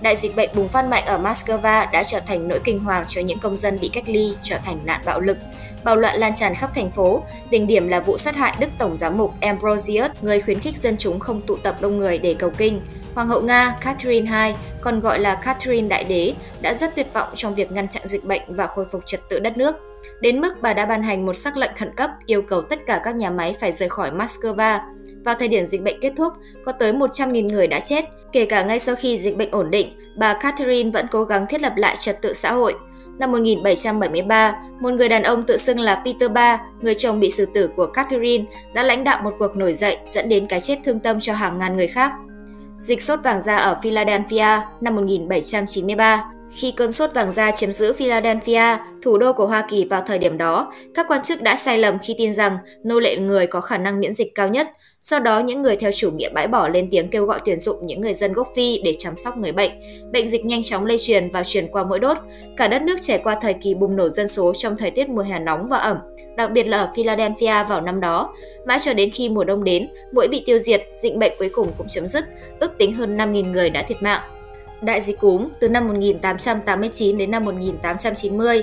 Đại 0.00 0.16
dịch 0.16 0.36
bệnh 0.36 0.50
bùng 0.54 0.68
phát 0.68 0.88
mạnh 0.88 1.04
ở 1.06 1.18
Moscow 1.18 1.90
đã 1.92 2.02
trở 2.02 2.20
thành 2.20 2.48
nỗi 2.48 2.60
kinh 2.64 2.78
hoàng 2.78 3.04
cho 3.08 3.20
những 3.20 3.38
công 3.38 3.56
dân 3.56 3.78
bị 3.80 3.88
cách 3.88 4.04
ly, 4.06 4.34
trở 4.42 4.58
thành 4.64 4.78
nạn 4.84 5.00
bạo 5.04 5.20
lực. 5.20 5.38
Bạo 5.84 5.96
loạn 5.96 6.16
lan 6.18 6.32
tràn 6.36 6.54
khắp 6.54 6.70
thành 6.74 6.90
phố, 6.90 7.22
đỉnh 7.50 7.66
điểm 7.66 7.88
là 7.88 8.00
vụ 8.00 8.16
sát 8.16 8.36
hại 8.36 8.54
Đức 8.58 8.68
Tổng 8.78 8.96
giám 8.96 9.18
mục 9.18 9.34
Ambrosius, 9.40 10.10
người 10.22 10.40
khuyến 10.40 10.60
khích 10.60 10.76
dân 10.76 10.96
chúng 10.98 11.20
không 11.20 11.40
tụ 11.40 11.56
tập 11.56 11.76
đông 11.80 11.98
người 11.98 12.18
để 12.18 12.34
cầu 12.34 12.50
kinh. 12.56 12.80
Hoàng 13.14 13.28
hậu 13.28 13.42
Nga 13.42 13.74
Catherine 13.80 14.46
II, 14.46 14.54
còn 14.80 15.00
gọi 15.00 15.20
là 15.20 15.34
Catherine 15.34 15.88
Đại 15.88 16.04
Đế, 16.04 16.34
đã 16.60 16.74
rất 16.74 16.94
tuyệt 16.96 17.06
vọng 17.12 17.28
trong 17.34 17.54
việc 17.54 17.72
ngăn 17.72 17.88
chặn 17.88 18.02
dịch 18.06 18.24
bệnh 18.24 18.42
và 18.48 18.66
khôi 18.66 18.84
phục 18.92 19.06
trật 19.06 19.20
tự 19.28 19.38
đất 19.38 19.56
nước. 19.56 19.76
Đến 20.20 20.40
mức 20.40 20.62
bà 20.62 20.74
đã 20.74 20.86
ban 20.86 21.02
hành 21.02 21.26
một 21.26 21.34
sắc 21.36 21.56
lệnh 21.56 21.72
khẩn 21.78 21.94
cấp 21.96 22.10
yêu 22.26 22.42
cầu 22.42 22.62
tất 22.62 22.78
cả 22.86 23.00
các 23.04 23.16
nhà 23.16 23.30
máy 23.30 23.56
phải 23.60 23.72
rời 23.72 23.88
khỏi 23.88 24.10
Moscow. 24.10 24.78
Vào 25.24 25.34
thời 25.38 25.48
điểm 25.48 25.66
dịch 25.66 25.82
bệnh 25.82 26.00
kết 26.00 26.12
thúc, 26.16 26.32
có 26.64 26.72
tới 26.72 26.92
100.000 26.92 27.46
người 27.46 27.66
đã 27.66 27.80
chết. 27.80 28.04
Kể 28.32 28.44
cả 28.44 28.62
ngay 28.62 28.78
sau 28.78 28.94
khi 28.94 29.18
dịch 29.18 29.36
bệnh 29.36 29.50
ổn 29.50 29.70
định, 29.70 29.88
bà 30.16 30.34
Catherine 30.34 30.90
vẫn 30.90 31.06
cố 31.10 31.24
gắng 31.24 31.46
thiết 31.46 31.60
lập 31.60 31.72
lại 31.76 31.96
trật 31.98 32.22
tự 32.22 32.32
xã 32.32 32.52
hội. 32.52 32.74
Năm 33.20 33.32
1773, 33.32 34.54
một 34.80 34.90
người 34.90 35.08
đàn 35.08 35.22
ông 35.22 35.42
tự 35.42 35.56
xưng 35.56 35.80
là 35.80 36.02
Peter 36.04 36.30
Ba, 36.30 36.60
người 36.80 36.94
chồng 36.94 37.20
bị 37.20 37.30
xử 37.30 37.46
tử 37.54 37.70
của 37.76 37.86
Catherine, 37.86 38.44
đã 38.74 38.82
lãnh 38.82 39.04
đạo 39.04 39.20
một 39.24 39.34
cuộc 39.38 39.56
nổi 39.56 39.72
dậy 39.72 39.98
dẫn 40.06 40.28
đến 40.28 40.46
cái 40.46 40.60
chết 40.60 40.78
thương 40.84 41.00
tâm 41.00 41.20
cho 41.20 41.32
hàng 41.34 41.58
ngàn 41.58 41.76
người 41.76 41.88
khác. 41.88 42.12
Dịch 42.78 43.02
sốt 43.02 43.18
vàng 43.22 43.40
da 43.40 43.56
ở 43.56 43.78
Philadelphia 43.82 44.60
năm 44.80 44.94
1793 44.94 46.30
khi 46.54 46.70
cơn 46.70 46.92
sốt 46.92 47.14
vàng 47.14 47.32
da 47.32 47.50
chiếm 47.50 47.72
giữ 47.72 47.92
Philadelphia, 47.92 48.76
thủ 49.02 49.18
đô 49.18 49.32
của 49.32 49.46
Hoa 49.46 49.66
Kỳ 49.70 49.84
vào 49.84 50.02
thời 50.06 50.18
điểm 50.18 50.38
đó, 50.38 50.72
các 50.94 51.06
quan 51.08 51.22
chức 51.22 51.42
đã 51.42 51.56
sai 51.56 51.78
lầm 51.78 51.98
khi 51.98 52.14
tin 52.18 52.34
rằng 52.34 52.58
nô 52.84 53.00
lệ 53.00 53.16
người 53.16 53.46
có 53.46 53.60
khả 53.60 53.78
năng 53.78 54.00
miễn 54.00 54.14
dịch 54.14 54.34
cao 54.34 54.48
nhất. 54.48 54.68
Sau 55.00 55.20
đó, 55.20 55.38
những 55.38 55.62
người 55.62 55.76
theo 55.76 55.92
chủ 55.92 56.10
nghĩa 56.10 56.28
bãi 56.28 56.48
bỏ 56.48 56.68
lên 56.68 56.86
tiếng 56.90 57.08
kêu 57.08 57.26
gọi 57.26 57.40
tuyển 57.44 57.58
dụng 57.58 57.86
những 57.86 58.00
người 58.00 58.14
dân 58.14 58.32
gốc 58.32 58.48
Phi 58.56 58.80
để 58.84 58.94
chăm 58.98 59.16
sóc 59.16 59.36
người 59.36 59.52
bệnh. 59.52 59.70
Bệnh 60.12 60.28
dịch 60.28 60.44
nhanh 60.44 60.62
chóng 60.62 60.86
lây 60.86 60.98
truyền 60.98 61.30
và 61.30 61.44
truyền 61.44 61.68
qua 61.68 61.84
mũi 61.84 61.98
đốt. 61.98 62.16
Cả 62.56 62.68
đất 62.68 62.82
nước 62.82 62.96
trải 63.00 63.18
qua 63.18 63.36
thời 63.42 63.54
kỳ 63.54 63.74
bùng 63.74 63.96
nổ 63.96 64.08
dân 64.08 64.28
số 64.28 64.52
trong 64.54 64.76
thời 64.76 64.90
tiết 64.90 65.08
mùa 65.08 65.22
hè 65.22 65.38
nóng 65.38 65.68
và 65.68 65.76
ẩm, 65.78 65.98
đặc 66.36 66.50
biệt 66.50 66.66
là 66.68 66.78
ở 66.78 66.92
Philadelphia 66.96 67.64
vào 67.68 67.80
năm 67.80 68.00
đó. 68.00 68.34
Mãi 68.66 68.78
cho 68.80 68.94
đến 68.94 69.10
khi 69.10 69.28
mùa 69.28 69.44
đông 69.44 69.64
đến, 69.64 69.88
mũi 70.12 70.28
bị 70.28 70.42
tiêu 70.46 70.58
diệt, 70.58 70.82
dịch 71.02 71.16
bệnh 71.16 71.32
cuối 71.38 71.48
cùng 71.48 71.68
cũng 71.78 71.88
chấm 71.88 72.06
dứt, 72.06 72.24
ước 72.60 72.78
tính 72.78 72.92
hơn 72.92 73.16
5.000 73.16 73.52
người 73.52 73.70
đã 73.70 73.82
thiệt 73.82 74.02
mạng 74.02 74.39
đại 74.82 75.00
dịch 75.00 75.18
cúm 75.18 75.48
từ 75.60 75.68
năm 75.68 75.88
1889 75.88 77.18
đến 77.18 77.30
năm 77.30 77.44
1890. 77.44 78.62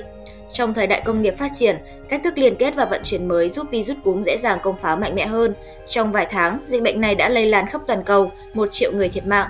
Trong 0.51 0.73
thời 0.73 0.87
đại 0.87 1.01
công 1.05 1.21
nghiệp 1.21 1.37
phát 1.37 1.51
triển, 1.53 1.77
cách 2.09 2.21
thức 2.23 2.37
liên 2.37 2.55
kết 2.55 2.75
và 2.75 2.85
vận 2.85 3.01
chuyển 3.03 3.27
mới 3.27 3.49
giúp 3.49 3.67
virus 3.71 3.97
cúm 4.03 4.23
dễ 4.23 4.37
dàng 4.37 4.59
công 4.63 4.75
phá 4.75 4.95
mạnh 4.95 5.15
mẽ 5.15 5.25
hơn. 5.25 5.53
Trong 5.85 6.11
vài 6.11 6.27
tháng, 6.29 6.59
dịch 6.65 6.83
bệnh 6.83 7.01
này 7.01 7.15
đã 7.15 7.29
lây 7.29 7.45
lan 7.45 7.67
khắp 7.67 7.81
toàn 7.87 8.03
cầu, 8.03 8.31
1 8.53 8.67
triệu 8.71 8.91
người 8.91 9.09
thiệt 9.09 9.27
mạng. 9.27 9.47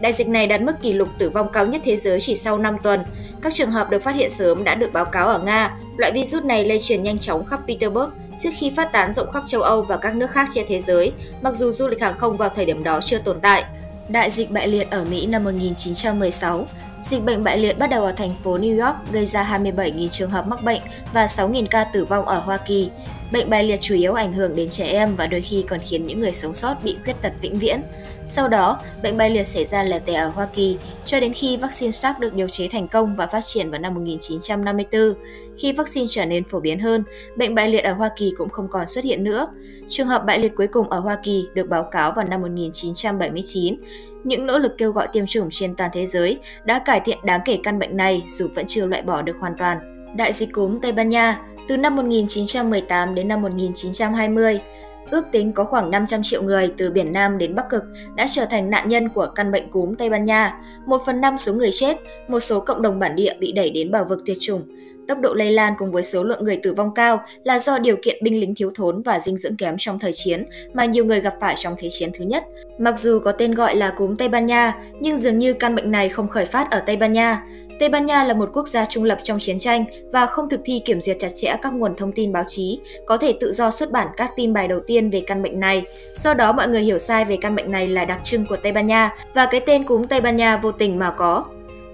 Đại 0.00 0.12
dịch 0.12 0.28
này 0.28 0.46
đạt 0.46 0.62
mức 0.62 0.72
kỷ 0.82 0.92
lục 0.92 1.08
tử 1.18 1.30
vong 1.30 1.48
cao 1.52 1.66
nhất 1.66 1.80
thế 1.84 1.96
giới 1.96 2.20
chỉ 2.20 2.34
sau 2.34 2.58
5 2.58 2.76
tuần. 2.82 3.00
Các 3.42 3.52
trường 3.54 3.70
hợp 3.70 3.90
được 3.90 4.02
phát 4.02 4.14
hiện 4.14 4.30
sớm 4.30 4.64
đã 4.64 4.74
được 4.74 4.92
báo 4.92 5.04
cáo 5.04 5.26
ở 5.26 5.38
Nga. 5.38 5.76
Loại 5.96 6.12
virus 6.12 6.44
này 6.44 6.64
lây 6.64 6.78
truyền 6.78 7.02
nhanh 7.02 7.18
chóng 7.18 7.44
khắp 7.44 7.60
Petersburg 7.66 8.10
trước 8.38 8.50
khi 8.58 8.72
phát 8.76 8.92
tán 8.92 9.12
rộng 9.12 9.30
khắp 9.32 9.42
châu 9.46 9.60
Âu 9.62 9.82
và 9.82 9.96
các 9.96 10.14
nước 10.14 10.30
khác 10.30 10.48
trên 10.50 10.64
thế 10.68 10.78
giới, 10.78 11.12
mặc 11.42 11.54
dù 11.54 11.70
du 11.70 11.88
lịch 11.88 12.00
hàng 12.00 12.14
không 12.14 12.36
vào 12.36 12.48
thời 12.48 12.64
điểm 12.64 12.82
đó 12.82 13.00
chưa 13.02 13.18
tồn 13.18 13.40
tại. 13.40 13.64
Đại 14.12 14.30
dịch 14.30 14.50
bại 14.50 14.68
liệt 14.68 14.90
ở 14.90 15.04
Mỹ 15.04 15.26
năm 15.26 15.44
1916 15.44 16.66
Dịch 17.02 17.24
bệnh 17.24 17.44
bại 17.44 17.58
liệt 17.58 17.78
bắt 17.78 17.90
đầu 17.90 18.04
ở 18.04 18.12
thành 18.12 18.34
phố 18.44 18.58
New 18.58 18.86
York 18.86 18.96
gây 19.12 19.26
ra 19.26 19.58
27.000 19.62 20.08
trường 20.08 20.30
hợp 20.30 20.46
mắc 20.46 20.62
bệnh 20.62 20.80
và 21.12 21.26
6.000 21.26 21.66
ca 21.70 21.84
tử 21.84 22.04
vong 22.04 22.24
ở 22.24 22.38
Hoa 22.38 22.56
Kỳ. 22.56 22.90
Bệnh 23.32 23.50
bại 23.50 23.64
liệt 23.64 23.80
chủ 23.80 23.94
yếu 23.94 24.12
ảnh 24.12 24.32
hưởng 24.32 24.54
đến 24.54 24.68
trẻ 24.68 24.84
em 24.84 25.16
và 25.16 25.26
đôi 25.26 25.40
khi 25.40 25.64
còn 25.68 25.80
khiến 25.80 26.06
những 26.06 26.20
người 26.20 26.32
sống 26.32 26.54
sót 26.54 26.84
bị 26.84 26.96
khuyết 27.04 27.22
tật 27.22 27.32
vĩnh 27.40 27.58
viễn. 27.58 27.82
Sau 28.26 28.48
đó, 28.48 28.80
bệnh 29.02 29.16
bại 29.16 29.30
liệt 29.30 29.46
xảy 29.46 29.64
ra 29.64 29.82
lẻ 29.82 29.98
tẻ 29.98 30.14
ở 30.14 30.28
Hoa 30.28 30.46
Kỳ 30.54 30.78
cho 31.04 31.20
đến 31.20 31.32
khi 31.32 31.56
vaccine 31.56 31.92
SARS 31.92 32.18
được 32.18 32.34
điều 32.34 32.48
chế 32.48 32.68
thành 32.68 32.88
công 32.88 33.16
và 33.16 33.26
phát 33.26 33.44
triển 33.44 33.70
vào 33.70 33.80
năm 33.80 33.94
1954. 33.94 35.14
Khi 35.60 35.72
vaccine 35.72 36.06
trở 36.10 36.24
nên 36.26 36.44
phổ 36.44 36.60
biến 36.60 36.80
hơn, 36.80 37.04
bệnh 37.36 37.54
bại 37.54 37.68
liệt 37.68 37.80
ở 37.80 37.92
Hoa 37.92 38.10
Kỳ 38.16 38.32
cũng 38.38 38.48
không 38.48 38.68
còn 38.68 38.86
xuất 38.86 39.04
hiện 39.04 39.24
nữa. 39.24 39.46
Trường 39.88 40.06
hợp 40.06 40.24
bại 40.26 40.38
liệt 40.38 40.52
cuối 40.56 40.66
cùng 40.66 40.88
ở 40.88 40.98
Hoa 40.98 41.16
Kỳ 41.22 41.44
được 41.54 41.68
báo 41.68 41.88
cáo 41.90 42.12
vào 42.12 42.26
năm 42.26 42.40
1979. 42.40 43.76
Những 44.24 44.46
nỗ 44.46 44.58
lực 44.58 44.72
kêu 44.78 44.92
gọi 44.92 45.08
tiêm 45.12 45.26
chủng 45.26 45.48
trên 45.50 45.74
toàn 45.74 45.90
thế 45.94 46.06
giới 46.06 46.38
đã 46.64 46.78
cải 46.78 47.00
thiện 47.00 47.18
đáng 47.24 47.40
kể 47.44 47.58
căn 47.62 47.78
bệnh 47.78 47.96
này 47.96 48.22
dù 48.26 48.48
vẫn 48.54 48.66
chưa 48.66 48.86
loại 48.86 49.02
bỏ 49.02 49.22
được 49.22 49.36
hoàn 49.40 49.56
toàn. 49.58 49.78
Đại 50.16 50.32
dịch 50.32 50.52
cúm 50.52 50.80
Tây 50.80 50.92
Ban 50.92 51.08
Nha 51.08 51.40
từ 51.68 51.76
năm 51.76 51.96
1918 51.96 53.14
đến 53.14 53.28
năm 53.28 53.42
1920 53.42 54.60
ước 55.10 55.24
tính 55.32 55.52
có 55.52 55.64
khoảng 55.64 55.90
500 55.90 56.20
triệu 56.22 56.42
người 56.42 56.72
từ 56.76 56.90
biển 56.90 57.12
Nam 57.12 57.38
đến 57.38 57.54
Bắc 57.54 57.70
Cực 57.70 57.82
đã 58.14 58.26
trở 58.30 58.44
thành 58.44 58.70
nạn 58.70 58.88
nhân 58.88 59.08
của 59.08 59.26
căn 59.34 59.50
bệnh 59.50 59.70
cúm 59.70 59.94
Tây 59.94 60.10
Ban 60.10 60.24
Nha. 60.24 60.60
Một 60.86 61.02
phần 61.06 61.20
năm 61.20 61.38
số 61.38 61.52
người 61.52 61.70
chết, 61.72 61.96
một 62.28 62.40
số 62.40 62.60
cộng 62.60 62.82
đồng 62.82 62.98
bản 62.98 63.16
địa 63.16 63.34
bị 63.40 63.52
đẩy 63.52 63.70
đến 63.70 63.90
bờ 63.90 64.04
vực 64.04 64.22
tuyệt 64.26 64.36
chủng. 64.40 64.62
Tốc 65.10 65.20
độ 65.20 65.34
lây 65.34 65.52
lan 65.52 65.72
cùng 65.78 65.92
với 65.92 66.02
số 66.02 66.22
lượng 66.22 66.44
người 66.44 66.56
tử 66.56 66.74
vong 66.74 66.94
cao 66.94 67.20
là 67.44 67.58
do 67.58 67.78
điều 67.78 67.96
kiện 68.02 68.24
binh 68.24 68.40
lính 68.40 68.54
thiếu 68.54 68.70
thốn 68.74 69.02
và 69.02 69.20
dinh 69.20 69.36
dưỡng 69.36 69.56
kém 69.56 69.74
trong 69.78 69.98
thời 69.98 70.12
chiến 70.12 70.44
mà 70.72 70.84
nhiều 70.84 71.04
người 71.04 71.20
gặp 71.20 71.34
phải 71.40 71.54
trong 71.56 71.74
Thế 71.78 71.88
chiến 71.90 72.10
thứ 72.14 72.24
nhất. 72.24 72.44
Mặc 72.78 72.98
dù 72.98 73.18
có 73.18 73.32
tên 73.32 73.54
gọi 73.54 73.76
là 73.76 73.90
cúm 73.90 74.16
Tây 74.16 74.28
Ban 74.28 74.46
Nha, 74.46 74.74
nhưng 75.00 75.18
dường 75.18 75.38
như 75.38 75.52
căn 75.52 75.74
bệnh 75.74 75.90
này 75.90 76.08
không 76.08 76.28
khởi 76.28 76.46
phát 76.46 76.70
ở 76.70 76.80
Tây 76.80 76.96
Ban 76.96 77.12
Nha. 77.12 77.42
Tây 77.80 77.88
Ban 77.88 78.06
Nha 78.06 78.24
là 78.24 78.34
một 78.34 78.50
quốc 78.52 78.68
gia 78.68 78.84
trung 78.84 79.04
lập 79.04 79.18
trong 79.22 79.38
chiến 79.40 79.58
tranh 79.58 79.84
và 80.12 80.26
không 80.26 80.48
thực 80.48 80.60
thi 80.64 80.82
kiểm 80.84 81.00
duyệt 81.00 81.16
chặt 81.18 81.30
chẽ 81.34 81.56
các 81.62 81.72
nguồn 81.72 81.94
thông 81.94 82.12
tin 82.12 82.32
báo 82.32 82.44
chí, 82.46 82.80
có 83.06 83.16
thể 83.16 83.34
tự 83.40 83.52
do 83.52 83.70
xuất 83.70 83.90
bản 83.90 84.08
các 84.16 84.30
tin 84.36 84.52
bài 84.52 84.68
đầu 84.68 84.80
tiên 84.86 85.10
về 85.10 85.22
căn 85.26 85.42
bệnh 85.42 85.60
này. 85.60 85.82
Do 86.16 86.34
đó 86.34 86.52
mọi 86.52 86.68
người 86.68 86.82
hiểu 86.82 86.98
sai 86.98 87.24
về 87.24 87.36
căn 87.36 87.54
bệnh 87.54 87.70
này 87.70 87.88
là 87.88 88.04
đặc 88.04 88.20
trưng 88.24 88.46
của 88.46 88.56
Tây 88.56 88.72
Ban 88.72 88.86
Nha 88.86 89.16
và 89.34 89.46
cái 89.46 89.60
tên 89.60 89.84
cúm 89.84 90.06
Tây 90.06 90.20
Ban 90.20 90.36
Nha 90.36 90.56
vô 90.56 90.72
tình 90.72 90.98
mà 90.98 91.10
có. 91.10 91.44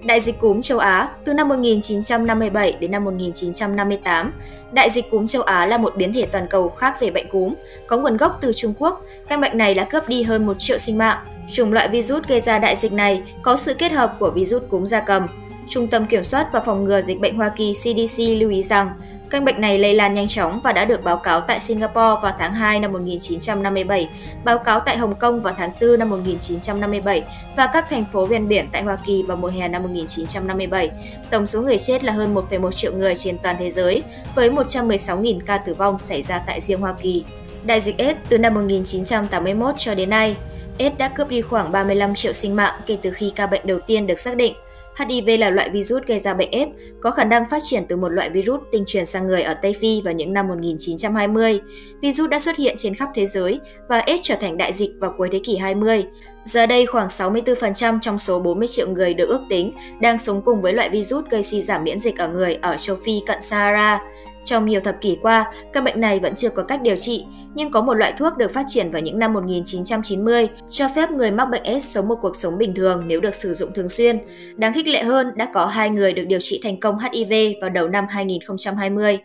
Đại 0.05 0.21
dịch 0.21 0.39
cúm 0.39 0.61
châu 0.61 0.79
Á 0.79 1.09
từ 1.25 1.33
năm 1.33 1.49
1957 1.49 2.71
đến 2.79 2.91
năm 2.91 3.03
1958. 3.03 4.33
Đại 4.71 4.89
dịch 4.89 5.11
cúm 5.11 5.27
châu 5.27 5.41
Á 5.41 5.65
là 5.65 5.77
một 5.77 5.93
biến 5.97 6.13
thể 6.13 6.25
toàn 6.25 6.47
cầu 6.49 6.69
khác 6.69 7.01
về 7.01 7.11
bệnh 7.11 7.29
cúm, 7.29 7.53
có 7.87 7.97
nguồn 7.97 8.17
gốc 8.17 8.37
từ 8.41 8.53
Trung 8.53 8.73
Quốc. 8.79 9.01
Căn 9.27 9.41
bệnh 9.41 9.57
này 9.57 9.73
đã 9.73 9.83
cướp 9.83 10.07
đi 10.09 10.23
hơn 10.23 10.45
một 10.45 10.55
triệu 10.59 10.77
sinh 10.77 10.97
mạng. 10.97 11.17
Chủng 11.51 11.73
loại 11.73 11.89
virus 11.89 12.23
gây 12.27 12.39
ra 12.39 12.59
đại 12.59 12.75
dịch 12.75 12.93
này 12.93 13.21
có 13.41 13.55
sự 13.55 13.73
kết 13.73 13.91
hợp 13.91 14.15
của 14.19 14.31
virus 14.31 14.63
cúm 14.69 14.85
gia 14.85 14.99
cầm, 14.99 15.27
Trung 15.69 15.87
tâm 15.87 16.05
Kiểm 16.05 16.23
soát 16.23 16.47
và 16.53 16.59
Phòng 16.59 16.83
ngừa 16.83 17.01
Dịch 17.01 17.19
bệnh 17.19 17.37
Hoa 17.37 17.49
Kỳ 17.49 17.73
CDC 17.73 18.19
lưu 18.19 18.49
ý 18.49 18.63
rằng 18.63 18.89
căn 19.29 19.45
bệnh 19.45 19.61
này 19.61 19.79
lây 19.79 19.93
lan 19.93 20.13
nhanh 20.13 20.27
chóng 20.27 20.59
và 20.63 20.73
đã 20.73 20.85
được 20.85 21.03
báo 21.03 21.17
cáo 21.17 21.41
tại 21.41 21.59
Singapore 21.59 22.21
vào 22.21 22.33
tháng 22.39 22.53
2 22.53 22.79
năm 22.79 22.91
1957, 22.91 24.09
báo 24.43 24.59
cáo 24.59 24.79
tại 24.79 24.97
Hồng 24.97 25.15
Kông 25.15 25.41
vào 25.41 25.53
tháng 25.57 25.71
4 25.81 25.99
năm 25.99 26.09
1957 26.09 27.23
và 27.57 27.67
các 27.73 27.89
thành 27.89 28.05
phố 28.13 28.25
ven 28.25 28.47
biển 28.47 28.67
tại 28.71 28.83
Hoa 28.83 28.97
Kỳ 29.05 29.23
vào 29.23 29.37
mùa 29.37 29.47
hè 29.47 29.67
năm 29.67 29.83
1957. 29.83 30.89
Tổng 31.29 31.45
số 31.45 31.61
người 31.61 31.77
chết 31.77 32.03
là 32.03 32.13
hơn 32.13 32.35
1,1 32.35 32.71
triệu 32.71 32.93
người 32.93 33.15
trên 33.15 33.37
toàn 33.37 33.55
thế 33.59 33.71
giới, 33.71 34.03
với 34.35 34.49
116.000 34.49 35.39
ca 35.45 35.57
tử 35.57 35.73
vong 35.73 35.99
xảy 35.99 36.21
ra 36.21 36.41
tại 36.47 36.61
riêng 36.61 36.81
Hoa 36.81 36.93
Kỳ. 37.01 37.23
Đại 37.63 37.81
dịch 37.81 37.97
AIDS 37.97 38.19
từ 38.29 38.37
năm 38.37 38.53
1981 38.53 39.75
cho 39.77 39.95
đến 39.95 40.09
nay, 40.09 40.35
AIDS 40.79 40.97
đã 40.97 41.07
cướp 41.07 41.29
đi 41.29 41.41
khoảng 41.41 41.71
35 41.71 42.15
triệu 42.15 42.33
sinh 42.33 42.55
mạng 42.55 42.73
kể 42.85 42.97
từ 43.01 43.11
khi 43.11 43.31
ca 43.35 43.47
bệnh 43.47 43.61
đầu 43.63 43.79
tiên 43.79 44.07
được 44.07 44.19
xác 44.19 44.35
định. 44.35 44.53
HIV 44.97 45.39
là 45.39 45.49
loại 45.49 45.69
virus 45.69 46.03
gây 46.03 46.19
ra 46.19 46.33
bệnh 46.33 46.51
AIDS, 46.51 46.71
có 47.01 47.11
khả 47.11 47.23
năng 47.23 47.49
phát 47.49 47.61
triển 47.63 47.83
từ 47.89 47.95
một 47.95 48.09
loại 48.09 48.29
virus 48.29 48.61
tinh 48.71 48.83
truyền 48.87 49.05
sang 49.05 49.27
người 49.27 49.41
ở 49.41 49.53
Tây 49.53 49.75
Phi 49.79 50.01
vào 50.01 50.13
những 50.13 50.33
năm 50.33 50.47
1920. 50.47 51.59
Virus 52.01 52.29
đã 52.29 52.39
xuất 52.39 52.57
hiện 52.57 52.75
trên 52.77 52.95
khắp 52.95 53.09
thế 53.15 53.25
giới 53.25 53.59
và 53.89 53.99
AIDS 53.99 54.21
trở 54.23 54.35
thành 54.35 54.57
đại 54.57 54.73
dịch 54.73 54.89
vào 54.99 55.13
cuối 55.17 55.29
thế 55.31 55.39
kỷ 55.43 55.57
20. 55.57 56.05
Giờ 56.43 56.65
đây, 56.65 56.85
khoảng 56.85 57.07
64% 57.07 57.99
trong 58.01 58.19
số 58.19 58.39
40 58.39 58.67
triệu 58.67 58.89
người 58.89 59.13
được 59.13 59.29
ước 59.29 59.41
tính 59.49 59.71
đang 60.01 60.17
sống 60.17 60.41
cùng 60.41 60.61
với 60.61 60.73
loại 60.73 60.89
virus 60.89 61.25
gây 61.29 61.43
suy 61.43 61.61
giảm 61.61 61.83
miễn 61.83 61.99
dịch 61.99 62.17
ở 62.17 62.27
người 62.27 62.55
ở 62.61 62.77
châu 62.77 62.95
Phi 63.05 63.21
cận 63.25 63.41
Sahara. 63.41 63.99
Trong 64.47 64.65
nhiều 64.65 64.81
thập 64.81 65.01
kỷ 65.01 65.17
qua, 65.21 65.53
các 65.73 65.83
bệnh 65.83 66.01
này 66.01 66.19
vẫn 66.19 66.35
chưa 66.35 66.49
có 66.49 66.63
cách 66.63 66.81
điều 66.81 66.95
trị, 66.95 67.25
nhưng 67.55 67.71
có 67.71 67.81
một 67.81 67.93
loại 67.93 68.13
thuốc 68.17 68.37
được 68.37 68.53
phát 68.53 68.63
triển 68.67 68.91
vào 68.91 69.01
những 69.01 69.19
năm 69.19 69.33
1990 69.33 70.47
cho 70.69 70.87
phép 70.95 71.11
người 71.11 71.31
mắc 71.31 71.45
bệnh 71.45 71.81
s 71.81 71.95
sống 71.95 72.07
một 72.07 72.15
cuộc 72.21 72.35
sống 72.35 72.57
bình 72.57 72.75
thường 72.75 73.03
nếu 73.07 73.19
được 73.19 73.35
sử 73.35 73.53
dụng 73.53 73.73
thường 73.73 73.89
xuyên. 73.89 74.19
Đáng 74.55 74.73
khích 74.73 74.87
lệ 74.87 75.03
hơn, 75.03 75.27
đã 75.35 75.49
có 75.53 75.65
hai 75.65 75.89
người 75.89 76.13
được 76.13 76.23
điều 76.27 76.39
trị 76.39 76.59
thành 76.63 76.79
công 76.79 76.97
HIV 76.99 77.33
vào 77.61 77.69
đầu 77.69 77.87
năm 77.87 78.05
2020. 78.09 79.19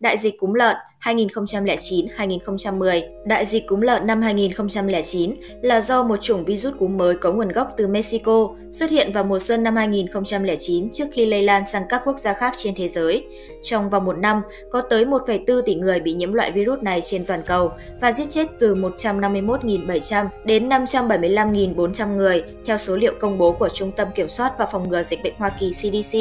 Đại 0.00 0.18
dịch 0.18 0.38
cúm 0.38 0.52
lợn 0.52 0.76
2009-2010 1.02 3.00
Đại 3.26 3.46
dịch 3.46 3.66
cúm 3.66 3.80
lợn 3.80 4.06
năm 4.06 4.22
2009 4.22 5.34
là 5.62 5.80
do 5.80 6.02
một 6.02 6.16
chủng 6.20 6.44
virus 6.44 6.74
cúm 6.78 6.96
mới 6.96 7.14
có 7.14 7.32
nguồn 7.32 7.48
gốc 7.48 7.74
từ 7.76 7.86
Mexico 7.86 8.48
xuất 8.70 8.90
hiện 8.90 9.12
vào 9.12 9.24
mùa 9.24 9.38
xuân 9.38 9.62
năm 9.62 9.76
2009 9.76 10.90
trước 10.90 11.04
khi 11.12 11.26
lây 11.26 11.42
lan 11.42 11.64
sang 11.64 11.82
các 11.88 12.02
quốc 12.04 12.18
gia 12.18 12.32
khác 12.32 12.52
trên 12.56 12.74
thế 12.74 12.88
giới. 12.88 13.26
Trong 13.62 13.90
vòng 13.90 14.04
một 14.04 14.18
năm, 14.18 14.42
có 14.70 14.80
tới 14.80 15.04
1,4 15.04 15.62
tỷ 15.62 15.74
người 15.74 16.00
bị 16.00 16.12
nhiễm 16.12 16.32
loại 16.32 16.52
virus 16.52 16.82
này 16.82 17.00
trên 17.00 17.24
toàn 17.24 17.42
cầu 17.46 17.72
và 18.00 18.12
giết 18.12 18.28
chết 18.28 18.46
từ 18.58 18.74
151.700 18.74 20.26
đến 20.44 20.68
575.400 20.68 22.16
người, 22.16 22.42
theo 22.64 22.78
số 22.78 22.96
liệu 22.96 23.14
công 23.20 23.38
bố 23.38 23.52
của 23.52 23.68
Trung 23.68 23.92
tâm 23.92 24.08
Kiểm 24.14 24.28
soát 24.28 24.52
và 24.58 24.66
Phòng 24.66 24.88
ngừa 24.88 25.02
Dịch 25.02 25.22
bệnh 25.22 25.34
Hoa 25.38 25.48
Kỳ 25.48 25.70
CDC. 25.70 26.18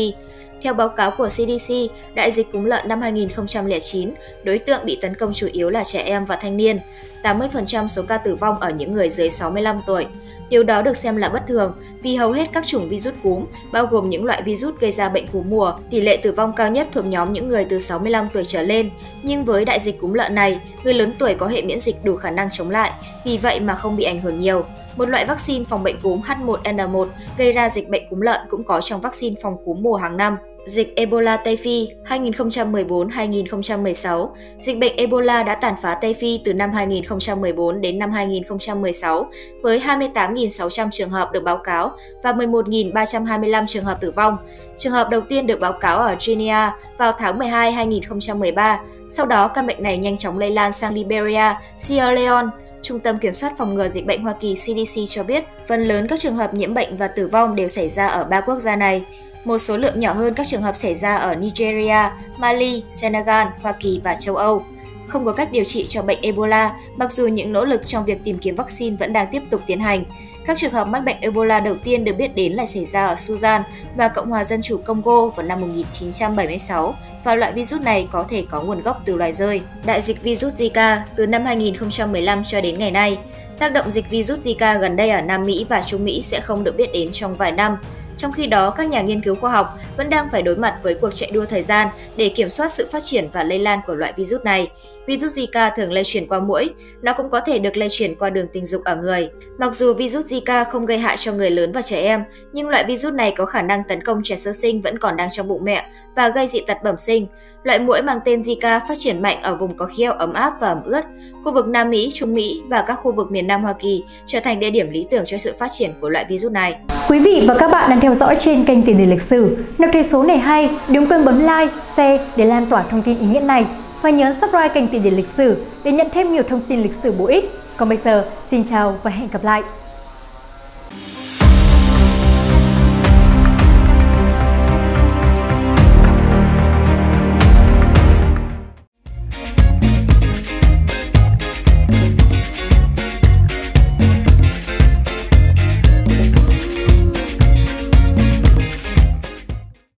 Theo 0.61 0.73
báo 0.73 0.89
cáo 0.89 1.11
của 1.11 1.27
CDC, 1.27 1.73
đại 2.15 2.31
dịch 2.31 2.51
cúm 2.51 2.63
lợn 2.63 2.87
năm 2.87 3.01
2009, 3.01 4.13
đối 4.43 4.59
tượng 4.59 4.85
bị 4.85 4.97
tấn 5.01 5.15
công 5.15 5.33
chủ 5.33 5.47
yếu 5.51 5.69
là 5.69 5.83
trẻ 5.83 6.01
em 6.01 6.25
và 6.25 6.35
thanh 6.35 6.57
niên. 6.57 6.79
80% 7.23 7.87
số 7.87 8.01
ca 8.07 8.17
tử 8.17 8.35
vong 8.35 8.59
ở 8.59 8.69
những 8.69 8.93
người 8.93 9.09
dưới 9.09 9.29
65 9.29 9.81
tuổi. 9.87 10.05
Điều 10.49 10.63
đó 10.63 10.81
được 10.81 10.97
xem 10.97 11.17
là 11.17 11.29
bất 11.29 11.47
thường 11.47 11.73
vì 12.01 12.15
hầu 12.15 12.31
hết 12.31 12.49
các 12.53 12.65
chủng 12.65 12.89
virus 12.89 13.13
cúm, 13.23 13.45
bao 13.71 13.85
gồm 13.85 14.09
những 14.09 14.25
loại 14.25 14.41
virus 14.41 14.75
gây 14.79 14.91
ra 14.91 15.09
bệnh 15.09 15.27
cúm 15.27 15.49
mùa, 15.49 15.73
tỷ 15.89 16.01
lệ 16.01 16.17
tử 16.17 16.31
vong 16.31 16.53
cao 16.55 16.69
nhất 16.69 16.87
thuộc 16.93 17.05
nhóm 17.05 17.33
những 17.33 17.49
người 17.49 17.65
từ 17.65 17.79
65 17.79 18.27
tuổi 18.33 18.43
trở 18.43 18.61
lên. 18.61 18.89
Nhưng 19.23 19.45
với 19.45 19.65
đại 19.65 19.79
dịch 19.79 19.99
cúm 19.99 20.13
lợn 20.13 20.35
này, 20.35 20.59
người 20.83 20.93
lớn 20.93 21.13
tuổi 21.19 21.35
có 21.35 21.47
hệ 21.47 21.61
miễn 21.61 21.79
dịch 21.79 22.03
đủ 22.03 22.15
khả 22.15 22.31
năng 22.31 22.49
chống 22.51 22.69
lại, 22.69 22.91
vì 23.25 23.37
vậy 23.37 23.59
mà 23.59 23.75
không 23.75 23.95
bị 23.95 24.03
ảnh 24.03 24.21
hưởng 24.21 24.39
nhiều. 24.39 24.65
Một 24.97 25.09
loại 25.09 25.25
vaccine 25.25 25.65
phòng 25.65 25.83
bệnh 25.83 25.99
cúm 26.01 26.21
H1N1 26.21 27.07
gây 27.37 27.53
ra 27.53 27.69
dịch 27.69 27.89
bệnh 27.89 28.09
cúm 28.09 28.19
lợn 28.19 28.41
cũng 28.49 28.63
có 28.63 28.81
trong 28.81 29.01
vaccine 29.01 29.35
phòng 29.43 29.57
cúm 29.65 29.81
mùa 29.81 29.95
hàng 29.95 30.17
năm. 30.17 30.37
Dịch 30.65 30.95
Ebola 30.95 31.37
Tây 31.37 31.57
Phi 31.57 31.89
2014-2016 32.05 34.29
Dịch 34.59 34.79
bệnh 34.79 34.95
Ebola 34.95 35.43
đã 35.43 35.55
tàn 35.55 35.75
phá 35.81 35.97
Tây 36.01 36.13
Phi 36.13 36.41
từ 36.45 36.53
năm 36.53 36.71
2014 36.71 37.81
đến 37.81 37.99
năm 37.99 38.11
2016 38.11 39.29
với 39.63 39.79
28.600 39.79 40.89
trường 40.91 41.09
hợp 41.09 41.31
được 41.31 41.43
báo 41.43 41.57
cáo 41.57 41.91
và 42.23 42.33
11.325 42.33 43.65
trường 43.67 43.83
hợp 43.83 44.01
tử 44.01 44.11
vong. 44.11 44.37
Trường 44.77 44.93
hợp 44.93 45.09
đầu 45.09 45.21
tiên 45.21 45.47
được 45.47 45.59
báo 45.59 45.73
cáo 45.73 45.97
ở 45.97 46.15
Guinea 46.25 46.77
vào 46.97 47.11
tháng 47.19 47.39
12 47.39 47.71
2013. 47.71 48.79
Sau 49.09 49.25
đó, 49.25 49.47
căn 49.47 49.67
bệnh 49.67 49.83
này 49.83 49.97
nhanh 49.97 50.17
chóng 50.17 50.39
lây 50.39 50.51
lan 50.51 50.73
sang 50.73 50.93
Liberia, 50.93 51.53
Sierra 51.77 52.11
Leone, 52.11 52.47
Trung 52.87 52.99
tâm 52.99 53.17
Kiểm 53.17 53.33
soát 53.33 53.53
Phòng 53.57 53.75
ngừa 53.75 53.89
Dịch 53.89 54.05
bệnh 54.05 54.23
Hoa 54.23 54.33
Kỳ 54.33 54.55
CDC 54.55 55.01
cho 55.09 55.23
biết, 55.23 55.43
phần 55.67 55.81
lớn 55.81 56.07
các 56.07 56.19
trường 56.19 56.35
hợp 56.35 56.53
nhiễm 56.53 56.73
bệnh 56.73 56.97
và 56.97 57.07
tử 57.07 57.27
vong 57.27 57.55
đều 57.55 57.67
xảy 57.67 57.89
ra 57.89 58.07
ở 58.07 58.23
ba 58.23 58.41
quốc 58.41 58.59
gia 58.59 58.75
này. 58.75 59.05
Một 59.43 59.57
số 59.57 59.77
lượng 59.77 59.99
nhỏ 59.99 60.13
hơn 60.13 60.33
các 60.33 60.47
trường 60.47 60.61
hợp 60.61 60.75
xảy 60.75 60.95
ra 60.95 61.15
ở 61.15 61.35
Nigeria, 61.35 62.09
Mali, 62.37 62.83
Senegal, 62.89 63.47
Hoa 63.61 63.71
Kỳ 63.71 64.01
và 64.03 64.15
châu 64.15 64.35
Âu. 64.35 64.63
Không 65.07 65.25
có 65.25 65.31
cách 65.31 65.51
điều 65.51 65.63
trị 65.63 65.85
cho 65.89 66.01
bệnh 66.01 66.21
Ebola, 66.21 66.75
mặc 66.95 67.11
dù 67.11 67.27
những 67.27 67.53
nỗ 67.53 67.65
lực 67.65 67.87
trong 67.87 68.05
việc 68.05 68.23
tìm 68.23 68.37
kiếm 68.37 68.55
vaccine 68.55 68.95
vẫn 68.99 69.13
đang 69.13 69.27
tiếp 69.31 69.41
tục 69.49 69.61
tiến 69.67 69.79
hành. 69.79 70.03
Các 70.47 70.57
trường 70.57 70.73
hợp 70.73 70.87
mắc 70.87 70.99
bệnh 70.99 71.17
Ebola 71.21 71.59
đầu 71.59 71.75
tiên 71.83 72.03
được 72.03 72.13
biết 72.17 72.35
đến 72.35 72.53
là 72.53 72.65
xảy 72.65 72.85
ra 72.85 73.07
ở 73.07 73.15
Sudan 73.15 73.61
và 73.95 74.07
Cộng 74.07 74.29
hòa 74.29 74.43
Dân 74.43 74.61
chủ 74.61 74.77
Congo 74.77 75.27
vào 75.27 75.45
năm 75.45 75.61
1976 75.61 76.95
và 77.23 77.35
loại 77.35 77.53
virus 77.53 77.81
này 77.81 78.07
có 78.11 78.25
thể 78.29 78.45
có 78.49 78.61
nguồn 78.61 78.81
gốc 78.81 79.01
từ 79.05 79.15
loài 79.15 79.31
rơi. 79.31 79.61
Đại 79.85 80.01
dịch 80.01 80.21
virus 80.23 80.53
Zika 80.53 80.99
từ 81.15 81.27
năm 81.27 81.45
2015 81.45 82.43
cho 82.43 82.61
đến 82.61 82.79
ngày 82.79 82.91
nay. 82.91 83.17
Tác 83.59 83.73
động 83.73 83.91
dịch 83.91 84.09
virus 84.09 84.39
Zika 84.39 84.79
gần 84.79 84.95
đây 84.95 85.09
ở 85.09 85.21
Nam 85.21 85.45
Mỹ 85.45 85.65
và 85.69 85.81
Trung 85.81 86.05
Mỹ 86.05 86.21
sẽ 86.21 86.39
không 86.39 86.63
được 86.63 86.77
biết 86.77 86.89
đến 86.93 87.09
trong 87.11 87.35
vài 87.35 87.51
năm. 87.51 87.77
Trong 88.17 88.31
khi 88.31 88.47
đó, 88.47 88.69
các 88.69 88.87
nhà 88.87 89.01
nghiên 89.01 89.21
cứu 89.21 89.35
khoa 89.41 89.51
học 89.51 89.79
vẫn 89.97 90.09
đang 90.09 90.29
phải 90.31 90.41
đối 90.41 90.55
mặt 90.55 90.79
với 90.83 90.93
cuộc 90.93 91.09
chạy 91.15 91.31
đua 91.33 91.45
thời 91.45 91.61
gian 91.61 91.87
để 92.15 92.29
kiểm 92.29 92.49
soát 92.49 92.71
sự 92.71 92.87
phát 92.91 93.03
triển 93.03 93.27
và 93.33 93.43
lây 93.43 93.59
lan 93.59 93.79
của 93.87 93.95
loại 93.95 94.13
virus 94.15 94.45
này. 94.45 94.67
Virus 95.07 95.39
Zika 95.39 95.71
thường 95.75 95.91
lây 95.91 96.03
truyền 96.03 96.27
qua 96.27 96.39
mũi, 96.39 96.69
nó 97.01 97.13
cũng 97.13 97.29
có 97.29 97.39
thể 97.39 97.59
được 97.59 97.77
lây 97.77 97.89
truyền 97.91 98.15
qua 98.15 98.29
đường 98.29 98.47
tình 98.53 98.65
dục 98.65 98.83
ở 98.83 98.95
người. 98.95 99.29
Mặc 99.57 99.75
dù 99.75 99.93
virus 99.93 100.33
Zika 100.33 100.65
không 100.71 100.85
gây 100.85 100.97
hại 100.97 101.17
cho 101.17 101.31
người 101.31 101.51
lớn 101.51 101.71
và 101.71 101.81
trẻ 101.81 102.01
em, 102.01 102.23
nhưng 102.53 102.69
loại 102.69 102.85
virus 102.87 103.13
này 103.13 103.33
có 103.37 103.45
khả 103.45 103.61
năng 103.61 103.83
tấn 103.83 104.03
công 104.03 104.21
trẻ 104.23 104.35
sơ 104.35 104.53
sinh 104.53 104.81
vẫn 104.81 104.97
còn 104.99 105.15
đang 105.15 105.29
trong 105.31 105.47
bụng 105.47 105.63
mẹ 105.63 105.85
và 106.15 106.29
gây 106.29 106.47
dị 106.47 106.59
tật 106.59 106.77
bẩm 106.83 106.97
sinh. 106.97 107.27
Loại 107.63 107.79
muỗi 107.79 108.01
mang 108.01 108.19
tên 108.25 108.41
Zika 108.41 108.79
phát 108.89 108.95
triển 108.97 109.21
mạnh 109.21 109.41
ở 109.41 109.55
vùng 109.55 109.77
có 109.77 109.85
khí 109.85 110.03
hậu 110.03 110.15
ấm 110.15 110.33
áp 110.33 110.53
và 110.61 110.67
ẩm 110.67 110.83
ướt. 110.83 111.05
Khu 111.43 111.53
vực 111.53 111.67
Nam 111.67 111.89
Mỹ, 111.89 112.11
Trung 112.13 112.33
Mỹ 112.33 112.61
và 112.69 112.83
các 112.87 112.93
khu 112.93 113.11
vực 113.11 113.31
miền 113.31 113.47
Nam 113.47 113.63
Hoa 113.63 113.73
Kỳ 113.73 114.03
trở 114.25 114.39
thành 114.39 114.59
địa 114.59 114.69
điểm 114.69 114.91
lý 114.91 115.07
tưởng 115.11 115.23
cho 115.27 115.37
sự 115.37 115.53
phát 115.59 115.67
triển 115.71 115.91
của 116.01 116.09
loại 116.09 116.25
virus 116.29 116.51
này. 116.51 116.75
Quý 117.09 117.19
vị 117.19 117.45
và 117.47 117.55
các 117.59 117.71
bạn 117.71 117.89
đang 117.89 117.99
theo 117.99 118.06
theo 118.07 118.13
dõi 118.13 118.37
trên 118.39 118.65
kênh 118.65 118.83
Tiền 118.83 118.97
đề 118.97 119.05
lịch 119.05 119.21
sử. 119.21 119.57
Nếu 119.77 119.89
thấy 119.93 120.03
số 120.03 120.23
này 120.23 120.37
hay, 120.37 120.69
đừng 120.89 121.07
quên 121.07 121.25
bấm 121.25 121.39
like, 121.39 121.73
share 121.95 122.23
để 122.37 122.45
lan 122.45 122.65
tỏa 122.65 122.83
thông 122.83 123.01
tin 123.01 123.17
ý 123.19 123.25
nghĩa 123.25 123.39
này 123.39 123.65
và 124.01 124.09
nhớ 124.09 124.35
subscribe 124.41 124.69
kênh 124.69 124.87
Tiền 124.87 125.03
đề 125.03 125.09
Lịch 125.09 125.27
Sử 125.27 125.65
để 125.83 125.91
nhận 125.91 126.07
thêm 126.13 126.31
nhiều 126.31 126.43
thông 126.43 126.61
tin 126.67 126.81
lịch 126.81 126.93
sử 127.03 127.11
bổ 127.19 127.25
ích. 127.25 127.51
Còn 127.77 127.89
bây 127.89 127.97
giờ, 127.97 128.25
xin 128.51 128.63
chào 128.69 128.95
và 129.03 129.11
hẹn 129.11 129.27
gặp 129.31 129.43
lại! 129.43 129.63